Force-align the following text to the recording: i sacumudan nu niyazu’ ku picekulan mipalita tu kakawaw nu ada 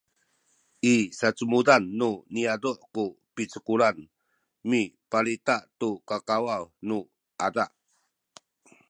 i 0.93 0.95
sacumudan 1.19 1.83
nu 1.99 2.09
niyazu’ 2.33 2.71
ku 2.93 3.05
picekulan 3.35 3.97
mipalita 4.69 5.55
tu 5.79 5.89
kakawaw 6.09 6.63
nu 6.87 6.97
ada 7.47 7.65